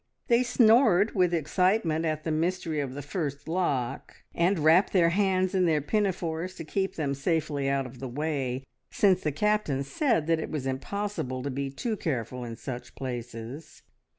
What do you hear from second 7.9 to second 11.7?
the way, since the Captain said that it was impossible to be